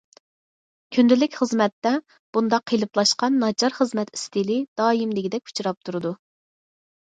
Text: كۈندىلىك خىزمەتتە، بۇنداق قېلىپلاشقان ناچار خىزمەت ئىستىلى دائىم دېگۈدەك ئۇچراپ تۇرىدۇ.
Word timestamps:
كۈندىلىك 0.95 1.37
خىزمەتتە، 1.41 1.91
بۇنداق 2.37 2.65
قېلىپلاشقان 2.73 3.39
ناچار 3.45 3.77
خىزمەت 3.77 4.13
ئىستىلى 4.19 4.59
دائىم 4.83 5.15
دېگۈدەك 5.21 5.47
ئۇچراپ 5.55 5.81
تۇرىدۇ. 5.87 6.17